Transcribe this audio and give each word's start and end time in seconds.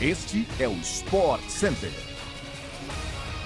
Este 0.00 0.46
é 0.60 0.68
o 0.68 0.74
Sport 0.74 1.42
Center. 1.48 1.90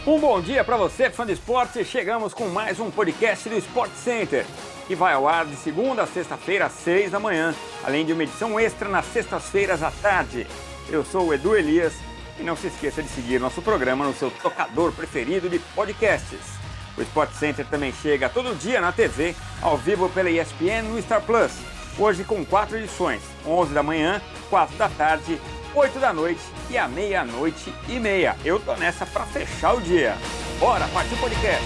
Um 0.07 0.21
bom 0.21 0.39
dia 0.39 0.63
para 0.63 0.77
você, 0.77 1.09
fã 1.09 1.25
de 1.25 1.33
esporte. 1.33 1.83
Chegamos 1.83 2.35
com 2.35 2.47
mais 2.49 2.79
um 2.79 2.91
podcast 2.91 3.49
do 3.49 3.57
Sport 3.57 3.91
Center, 3.93 4.45
que 4.87 4.95
vai 4.95 5.15
ao 5.15 5.27
ar 5.27 5.47
de 5.47 5.57
segunda 5.57 6.03
a 6.03 6.07
sexta-feira 6.07 6.67
às 6.67 6.73
seis 6.73 7.11
da 7.11 7.19
manhã, 7.19 7.55
além 7.83 8.05
de 8.05 8.13
uma 8.13 8.25
edição 8.25 8.61
extra 8.61 8.87
nas 8.87 9.07
sextas-feiras 9.07 9.83
à 9.83 9.91
tarde. 9.91 10.47
Eu 10.91 11.03
sou 11.03 11.29
o 11.29 11.33
Edu 11.33 11.57
Elias 11.57 11.95
e 12.39 12.43
não 12.43 12.55
se 12.55 12.67
esqueça 12.67 13.03
de 13.03 13.09
seguir 13.09 13.41
nosso 13.41 13.63
programa 13.63 14.05
no 14.05 14.13
seu 14.13 14.31
tocador 14.31 14.93
preferido 14.93 15.49
de 15.49 15.59
podcasts. 15.59 16.53
O 16.99 17.01
Sport 17.01 17.33
Center 17.33 17.65
também 17.65 17.95
chega 17.95 18.29
todo 18.29 18.59
dia 18.59 18.79
na 18.79 18.93
TV, 18.93 19.35
ao 19.63 19.79
vivo 19.79 20.07
pela 20.11 20.29
ESPN 20.29 20.83
no 20.83 21.01
Star 21.01 21.23
Plus. 21.23 21.53
Hoje 21.97 22.25
com 22.25 22.45
quatro 22.45 22.77
edições: 22.77 23.23
11 23.47 23.73
da 23.73 23.83
manhã, 23.83 24.21
4 24.51 24.77
da 24.77 24.91
tarde 24.91 25.41
8 25.75 25.99
da 25.99 26.13
noite 26.13 26.43
e 26.69 26.77
à 26.77 26.87
meia-noite 26.87 27.73
e 27.89 27.99
meia. 27.99 28.37
Eu 28.45 28.61
tô 28.61 28.75
nessa 28.77 29.07
para 29.07 29.25
fechar 29.25 29.75
o 29.75 29.81
dia. 29.81 30.15
Bora, 30.61 30.87
partiu 30.89 31.17
o 31.17 31.21
podcast! 31.21 31.65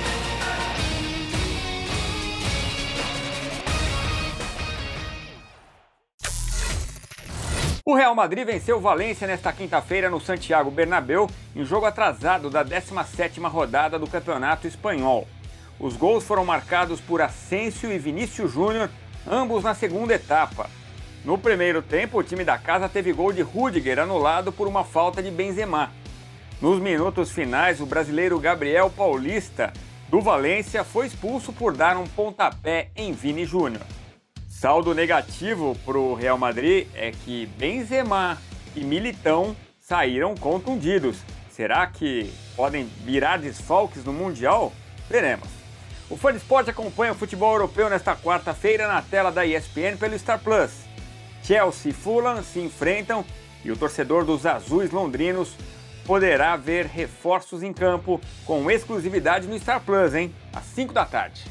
O 7.84 7.94
Real 7.94 8.14
Madrid 8.14 8.46
venceu 8.46 8.76
o 8.76 8.80
Valência 8.80 9.26
nesta 9.26 9.52
quinta-feira 9.52 10.08
no 10.08 10.20
Santiago 10.20 10.70
Bernabéu, 10.70 11.28
em 11.54 11.64
jogo 11.64 11.86
atrasado 11.86 12.48
da 12.48 12.64
17ª 12.64 13.48
rodada 13.50 13.98
do 13.98 14.08
Campeonato 14.08 14.68
Espanhol. 14.68 15.26
Os 15.80 15.96
gols 15.96 16.24
foram 16.24 16.44
marcados 16.44 17.00
por 17.00 17.20
Asensio 17.20 17.92
e 17.92 17.98
Vinícius 17.98 18.52
Júnior, 18.52 18.88
ambos 19.26 19.64
na 19.64 19.74
segunda 19.74 20.14
etapa. 20.14 20.70
No 21.26 21.36
primeiro 21.36 21.82
tempo, 21.82 22.20
o 22.20 22.22
time 22.22 22.44
da 22.44 22.56
casa 22.56 22.88
teve 22.88 23.12
gol 23.12 23.32
de 23.32 23.42
Rudiger 23.42 23.98
anulado 23.98 24.52
por 24.52 24.68
uma 24.68 24.84
falta 24.84 25.20
de 25.20 25.28
Benzema. 25.28 25.90
Nos 26.62 26.78
minutos 26.78 27.32
finais, 27.32 27.80
o 27.80 27.84
brasileiro 27.84 28.38
Gabriel 28.38 28.88
Paulista, 28.88 29.72
do 30.08 30.20
Valência, 30.20 30.84
foi 30.84 31.08
expulso 31.08 31.52
por 31.52 31.76
dar 31.76 31.96
um 31.96 32.06
pontapé 32.06 32.90
em 32.94 33.12
Vini 33.12 33.44
Júnior. 33.44 33.82
Saldo 34.48 34.94
negativo 34.94 35.76
para 35.84 35.98
o 35.98 36.14
Real 36.14 36.38
Madrid 36.38 36.86
é 36.94 37.10
que 37.10 37.46
Benzema 37.58 38.38
e 38.76 38.84
Militão 38.84 39.56
saíram 39.80 40.32
contundidos. 40.36 41.18
Será 41.50 41.88
que 41.88 42.32
podem 42.54 42.84
virar 43.04 43.38
desfalques 43.38 44.04
no 44.04 44.12
Mundial? 44.12 44.72
Veremos. 45.10 45.48
O 46.08 46.16
Fã 46.16 46.30
Esporte 46.30 46.70
acompanha 46.70 47.10
o 47.10 47.16
futebol 47.16 47.52
europeu 47.52 47.90
nesta 47.90 48.14
quarta-feira 48.14 48.86
na 48.86 49.02
tela 49.02 49.32
da 49.32 49.44
ESPN 49.44 49.96
pelo 49.98 50.16
Star 50.16 50.38
Plus. 50.38 50.85
Chelsea 51.46 51.92
e 51.92 51.94
Fulham 51.94 52.42
se 52.42 52.58
enfrentam 52.58 53.24
e 53.64 53.70
o 53.70 53.76
torcedor 53.76 54.24
dos 54.24 54.44
azuis 54.44 54.90
londrinos 54.90 55.54
poderá 56.04 56.56
ver 56.56 56.86
reforços 56.86 57.62
em 57.62 57.72
campo 57.72 58.20
com 58.44 58.68
exclusividade 58.68 59.46
no 59.46 59.58
Star 59.58 59.80
Plus, 59.80 60.14
hein? 60.14 60.34
Às 60.52 60.64
5 60.64 60.92
da 60.92 61.04
tarde. 61.04 61.44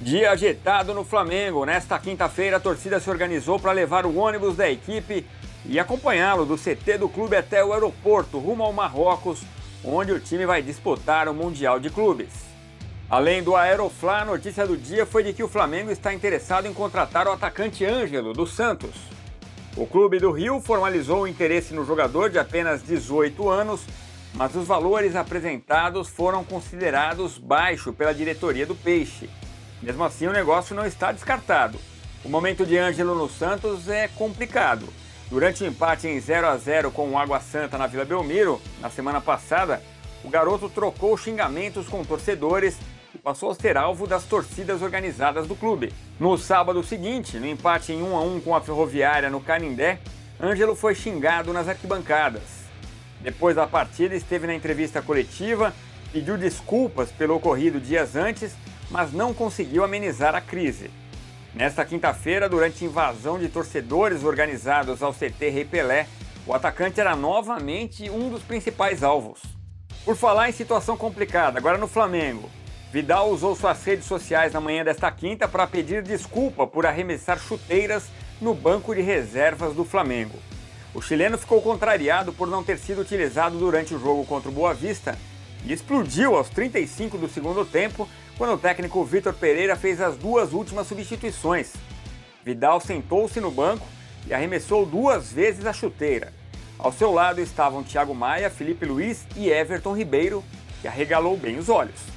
Dia 0.00 0.32
agitado 0.32 0.92
no 0.92 1.02
Flamengo. 1.02 1.64
Nesta 1.64 1.98
quinta-feira, 1.98 2.58
a 2.58 2.60
torcida 2.60 3.00
se 3.00 3.08
organizou 3.08 3.58
para 3.58 3.72
levar 3.72 4.04
o 4.04 4.16
ônibus 4.16 4.54
da 4.54 4.70
equipe 4.70 5.26
e 5.64 5.80
acompanhá-lo 5.80 6.44
do 6.44 6.58
CT 6.58 6.98
do 6.98 7.08
clube 7.08 7.36
até 7.36 7.64
o 7.64 7.72
aeroporto, 7.72 8.38
rumo 8.38 8.64
ao 8.64 8.72
Marrocos, 8.72 9.40
onde 9.82 10.12
o 10.12 10.20
time 10.20 10.44
vai 10.44 10.60
disputar 10.62 11.26
o 11.26 11.32
Mundial 11.32 11.80
de 11.80 11.88
Clubes. 11.88 12.53
Além 13.08 13.42
do 13.42 13.54
Aeroflá, 13.54 14.22
a 14.22 14.24
notícia 14.24 14.66
do 14.66 14.76
dia 14.76 15.04
foi 15.04 15.22
de 15.22 15.34
que 15.34 15.42
o 15.42 15.48
Flamengo 15.48 15.90
está 15.90 16.12
interessado 16.14 16.66
em 16.66 16.72
contratar 16.72 17.28
o 17.28 17.32
atacante 17.32 17.84
Ângelo, 17.84 18.32
do 18.32 18.46
Santos. 18.46 18.94
O 19.76 19.86
clube 19.86 20.18
do 20.18 20.30
Rio 20.30 20.58
formalizou 20.60 21.22
o 21.22 21.28
interesse 21.28 21.74
no 21.74 21.84
jogador 21.84 22.30
de 22.30 22.38
apenas 22.38 22.82
18 22.82 23.48
anos, 23.48 23.82
mas 24.32 24.56
os 24.56 24.66
valores 24.66 25.14
apresentados 25.14 26.08
foram 26.08 26.42
considerados 26.42 27.36
baixos 27.36 27.94
pela 27.94 28.14
diretoria 28.14 28.64
do 28.64 28.74
Peixe. 28.74 29.28
Mesmo 29.82 30.02
assim, 30.02 30.26
o 30.26 30.32
negócio 30.32 30.74
não 30.74 30.86
está 30.86 31.12
descartado. 31.12 31.78
O 32.24 32.28
momento 32.28 32.64
de 32.64 32.78
Ângelo 32.78 33.14
no 33.14 33.28
Santos 33.28 33.86
é 33.88 34.08
complicado. 34.08 34.88
Durante 35.28 35.62
o 35.62 35.66
empate 35.66 36.08
em 36.08 36.18
0 36.18 36.46
a 36.46 36.56
0 36.56 36.90
com 36.90 37.10
o 37.10 37.18
Água 37.18 37.38
Santa 37.38 37.76
na 37.76 37.86
Vila 37.86 38.04
Belmiro, 38.04 38.60
na 38.80 38.88
semana 38.88 39.20
passada, 39.20 39.82
o 40.24 40.30
garoto 40.30 40.70
trocou 40.70 41.16
xingamentos 41.18 41.86
com 41.86 42.02
torcedores 42.02 42.78
passou 43.24 43.50
a 43.50 43.54
ser 43.54 43.78
alvo 43.78 44.06
das 44.06 44.24
torcidas 44.24 44.82
organizadas 44.82 45.46
do 45.48 45.56
clube. 45.56 45.90
No 46.20 46.36
sábado 46.36 46.84
seguinte, 46.84 47.38
no 47.38 47.46
empate 47.46 47.90
em 47.90 48.02
1 48.02 48.14
a 48.14 48.20
1 48.20 48.40
com 48.42 48.54
a 48.54 48.60
Ferroviária 48.60 49.30
no 49.30 49.40
Canindé, 49.40 49.98
Ângelo 50.38 50.76
foi 50.76 50.94
xingado 50.94 51.50
nas 51.50 51.66
arquibancadas. 51.66 52.42
Depois 53.22 53.56
da 53.56 53.66
partida, 53.66 54.14
esteve 54.14 54.46
na 54.46 54.54
entrevista 54.54 55.00
coletiva, 55.00 55.72
pediu 56.12 56.36
desculpas 56.36 57.10
pelo 57.10 57.34
ocorrido 57.34 57.80
dias 57.80 58.14
antes, 58.14 58.54
mas 58.90 59.10
não 59.10 59.32
conseguiu 59.32 59.82
amenizar 59.82 60.34
a 60.34 60.40
crise. 60.42 60.90
Nesta 61.54 61.82
quinta-feira, 61.82 62.46
durante 62.46 62.84
invasão 62.84 63.38
de 63.38 63.48
torcedores 63.48 64.22
organizados 64.22 65.02
ao 65.02 65.14
CT 65.14 65.48
Rei 65.48 65.64
Pelé, 65.64 66.06
o 66.46 66.52
atacante 66.52 67.00
era 67.00 67.16
novamente 67.16 68.10
um 68.10 68.28
dos 68.28 68.42
principais 68.42 69.02
alvos. 69.02 69.40
Por 70.04 70.14
falar 70.14 70.50
em 70.50 70.52
situação 70.52 70.94
complicada, 70.94 71.58
agora 71.58 71.78
no 71.78 71.88
Flamengo, 71.88 72.50
Vidal 72.94 73.28
usou 73.28 73.56
suas 73.56 73.82
redes 73.82 74.06
sociais 74.06 74.52
na 74.52 74.60
manhã 74.60 74.84
desta 74.84 75.10
quinta 75.10 75.48
para 75.48 75.66
pedir 75.66 76.00
desculpa 76.00 76.64
por 76.64 76.86
arremessar 76.86 77.40
chuteiras 77.40 78.04
no 78.40 78.54
banco 78.54 78.94
de 78.94 79.00
reservas 79.00 79.74
do 79.74 79.84
Flamengo. 79.84 80.38
O 80.94 81.02
chileno 81.02 81.36
ficou 81.36 81.60
contrariado 81.60 82.32
por 82.32 82.46
não 82.46 82.62
ter 82.62 82.78
sido 82.78 83.00
utilizado 83.00 83.58
durante 83.58 83.92
o 83.96 83.98
jogo 83.98 84.24
contra 84.24 84.48
o 84.48 84.52
Boa 84.52 84.72
Vista 84.72 85.18
e 85.64 85.72
explodiu 85.72 86.36
aos 86.36 86.48
35 86.50 87.18
do 87.18 87.28
segundo 87.28 87.64
tempo 87.64 88.08
quando 88.38 88.54
o 88.54 88.58
técnico 88.58 89.04
Vitor 89.04 89.34
Pereira 89.34 89.74
fez 89.74 90.00
as 90.00 90.16
duas 90.16 90.52
últimas 90.52 90.86
substituições. 90.86 91.72
Vidal 92.44 92.80
sentou-se 92.80 93.40
no 93.40 93.50
banco 93.50 93.88
e 94.24 94.32
arremessou 94.32 94.86
duas 94.86 95.32
vezes 95.32 95.66
a 95.66 95.72
chuteira. 95.72 96.32
Ao 96.78 96.92
seu 96.92 97.10
lado 97.10 97.40
estavam 97.40 97.82
Thiago 97.82 98.14
Maia, 98.14 98.48
Felipe 98.50 98.86
Luiz 98.86 99.26
e 99.34 99.48
Everton 99.48 99.96
Ribeiro, 99.96 100.44
que 100.80 100.86
arregalou 100.86 101.36
bem 101.36 101.58
os 101.58 101.68
olhos. 101.68 102.13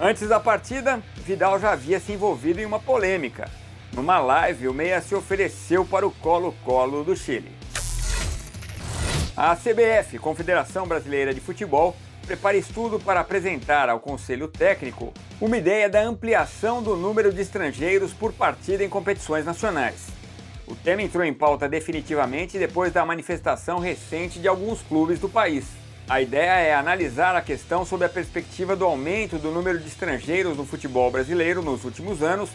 Antes 0.00 0.28
da 0.28 0.38
partida, 0.38 1.02
Vidal 1.16 1.58
já 1.58 1.72
havia 1.72 1.98
se 1.98 2.12
envolvido 2.12 2.60
em 2.60 2.64
uma 2.64 2.78
polêmica. 2.78 3.50
Numa 3.92 4.20
live, 4.20 4.68
o 4.68 4.72
Meia 4.72 5.00
se 5.00 5.12
ofereceu 5.12 5.84
para 5.84 6.06
o 6.06 6.12
Colo-Colo 6.12 7.02
do 7.02 7.16
Chile. 7.16 7.50
A 9.36 9.56
CBF, 9.56 10.16
Confederação 10.20 10.86
Brasileira 10.86 11.34
de 11.34 11.40
Futebol, 11.40 11.96
prepara 12.24 12.56
estudo 12.56 13.00
para 13.00 13.18
apresentar 13.18 13.88
ao 13.88 13.98
Conselho 13.98 14.46
Técnico 14.46 15.12
uma 15.40 15.56
ideia 15.56 15.88
da 15.88 16.00
ampliação 16.00 16.80
do 16.80 16.94
número 16.94 17.32
de 17.32 17.40
estrangeiros 17.40 18.12
por 18.12 18.32
partida 18.32 18.84
em 18.84 18.88
competições 18.88 19.44
nacionais. 19.44 20.06
O 20.64 20.76
tema 20.76 21.02
entrou 21.02 21.24
em 21.24 21.34
pauta 21.34 21.68
definitivamente 21.68 22.56
depois 22.56 22.92
da 22.92 23.04
manifestação 23.04 23.80
recente 23.80 24.38
de 24.38 24.46
alguns 24.46 24.80
clubes 24.80 25.18
do 25.18 25.28
país. 25.28 25.87
A 26.08 26.22
ideia 26.22 26.52
é 26.52 26.74
analisar 26.74 27.36
a 27.36 27.42
questão 27.42 27.84
sob 27.84 28.02
a 28.02 28.08
perspectiva 28.08 28.74
do 28.74 28.86
aumento 28.86 29.36
do 29.36 29.50
número 29.50 29.78
de 29.78 29.88
estrangeiros 29.88 30.56
no 30.56 30.64
futebol 30.64 31.10
brasileiro 31.10 31.60
nos 31.60 31.84
últimos 31.84 32.22
anos 32.22 32.48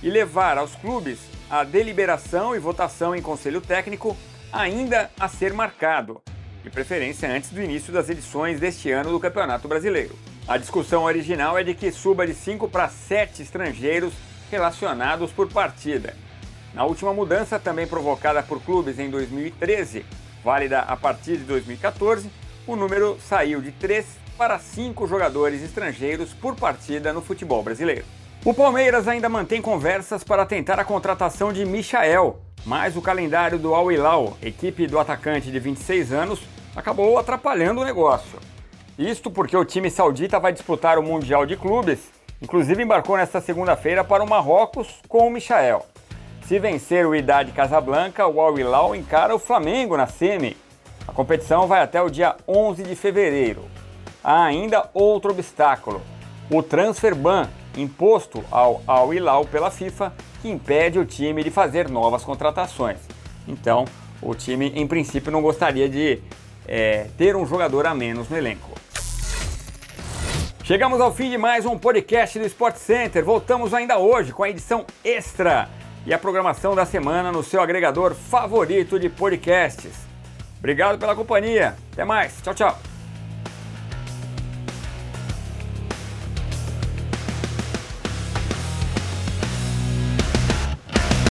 e 0.00 0.08
levar 0.08 0.56
aos 0.56 0.76
clubes 0.76 1.18
a 1.50 1.64
deliberação 1.64 2.54
e 2.54 2.60
votação 2.60 3.12
em 3.12 3.20
conselho 3.20 3.60
técnico 3.60 4.16
ainda 4.52 5.10
a 5.18 5.26
ser 5.26 5.52
marcado, 5.52 6.22
de 6.62 6.70
preferência 6.70 7.28
antes 7.28 7.50
do 7.50 7.60
início 7.60 7.92
das 7.92 8.08
edições 8.08 8.60
deste 8.60 8.92
ano 8.92 9.10
do 9.10 9.18
Campeonato 9.18 9.66
Brasileiro. 9.66 10.16
A 10.46 10.56
discussão 10.56 11.02
original 11.02 11.58
é 11.58 11.64
de 11.64 11.74
que 11.74 11.90
suba 11.90 12.24
de 12.24 12.34
5 12.34 12.68
para 12.68 12.88
7 12.88 13.42
estrangeiros 13.42 14.14
relacionados 14.48 15.32
por 15.32 15.48
partida. 15.48 16.14
Na 16.72 16.84
última 16.84 17.12
mudança, 17.12 17.58
também 17.58 17.84
provocada 17.84 18.44
por 18.44 18.62
clubes 18.62 19.00
em 19.00 19.10
2013, 19.10 20.06
válida 20.44 20.80
a 20.80 20.96
partir 20.96 21.36
de 21.36 21.44
2014, 21.44 22.30
o 22.66 22.76
número 22.76 23.18
saiu 23.20 23.60
de 23.60 23.72
3 23.72 24.06
para 24.36 24.58
5 24.58 25.06
jogadores 25.06 25.62
estrangeiros 25.62 26.32
por 26.32 26.54
partida 26.56 27.12
no 27.12 27.20
futebol 27.20 27.62
brasileiro. 27.62 28.04
O 28.44 28.52
Palmeiras 28.52 29.06
ainda 29.06 29.28
mantém 29.28 29.62
conversas 29.62 30.24
para 30.24 30.44
tentar 30.44 30.78
a 30.80 30.84
contratação 30.84 31.52
de 31.52 31.64
Michael, 31.64 32.40
mas 32.64 32.96
o 32.96 33.02
calendário 33.02 33.58
do 33.58 33.74
Al 33.74 33.92
Hilal, 33.92 34.36
equipe 34.42 34.86
do 34.86 34.98
atacante 34.98 35.50
de 35.50 35.58
26 35.58 36.12
anos, 36.12 36.40
acabou 36.74 37.18
atrapalhando 37.18 37.80
o 37.80 37.84
negócio. 37.84 38.38
Isto 38.98 39.30
porque 39.30 39.56
o 39.56 39.64
time 39.64 39.90
saudita 39.90 40.40
vai 40.40 40.52
disputar 40.52 40.98
o 40.98 41.02
Mundial 41.02 41.46
de 41.46 41.56
Clubes, 41.56 42.00
inclusive 42.40 42.82
embarcou 42.82 43.16
nesta 43.16 43.40
segunda-feira 43.40 44.02
para 44.02 44.24
o 44.24 44.28
Marrocos 44.28 45.00
com 45.08 45.26
o 45.26 45.30
Michael. 45.30 45.86
Se 46.46 46.58
vencer 46.58 47.06
o 47.06 47.14
Idade 47.14 47.52
Casablanca, 47.52 48.26
o 48.26 48.40
Al 48.40 48.58
Hilal 48.58 48.96
encara 48.96 49.34
o 49.34 49.38
Flamengo 49.38 49.96
na 49.96 50.06
semi, 50.06 50.56
a 51.06 51.12
competição 51.12 51.66
vai 51.66 51.80
até 51.82 52.00
o 52.00 52.10
dia 52.10 52.36
11 52.46 52.82
de 52.82 52.94
fevereiro. 52.94 53.64
Há 54.22 54.44
ainda 54.44 54.88
outro 54.94 55.32
obstáculo: 55.32 56.00
o 56.50 56.62
transfer 56.62 57.14
ban 57.14 57.48
imposto 57.76 58.44
ao 58.50 58.82
Al 58.86 59.12
Hilal 59.12 59.44
pela 59.46 59.70
FIFA, 59.70 60.12
que 60.40 60.48
impede 60.48 60.98
o 60.98 61.04
time 61.04 61.42
de 61.42 61.50
fazer 61.50 61.88
novas 61.88 62.22
contratações. 62.22 62.98
Então, 63.48 63.84
o 64.20 64.34
time, 64.34 64.72
em 64.74 64.86
princípio, 64.86 65.32
não 65.32 65.42
gostaria 65.42 65.88
de 65.88 66.20
é, 66.66 67.08
ter 67.16 67.34
um 67.34 67.46
jogador 67.46 67.86
a 67.86 67.94
menos 67.94 68.28
no 68.28 68.36
elenco. 68.36 68.70
Chegamos 70.64 71.00
ao 71.00 71.12
fim 71.12 71.28
de 71.28 71.36
mais 71.36 71.66
um 71.66 71.76
podcast 71.76 72.38
do 72.38 72.46
Sport 72.46 72.76
Center. 72.76 73.24
Voltamos 73.24 73.74
ainda 73.74 73.98
hoje 73.98 74.32
com 74.32 74.44
a 74.44 74.50
edição 74.50 74.86
extra 75.04 75.68
e 76.06 76.14
a 76.14 76.18
programação 76.18 76.74
da 76.74 76.86
semana 76.86 77.32
no 77.32 77.42
seu 77.42 77.60
agregador 77.60 78.14
favorito 78.14 78.98
de 78.98 79.08
podcasts. 79.08 80.11
Obrigado 80.62 80.96
pela 80.96 81.16
companhia. 81.16 81.74
Até 81.92 82.04
mais. 82.04 82.40
Tchau, 82.40 82.54
tchau. 82.54 82.91